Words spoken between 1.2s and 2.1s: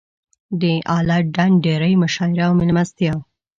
ډنډ ډېرۍ